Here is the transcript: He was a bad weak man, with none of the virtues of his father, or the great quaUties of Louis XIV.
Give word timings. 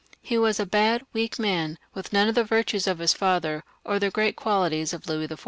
He 0.23 0.35
was 0.35 0.59
a 0.59 0.65
bad 0.65 1.03
weak 1.13 1.37
man, 1.37 1.77
with 1.93 2.11
none 2.11 2.27
of 2.27 2.33
the 2.33 2.43
virtues 2.43 2.87
of 2.87 2.97
his 2.97 3.13
father, 3.13 3.63
or 3.83 3.99
the 3.99 4.09
great 4.09 4.35
quaUties 4.35 4.95
of 4.95 5.07
Louis 5.07 5.27
XIV. 5.27 5.39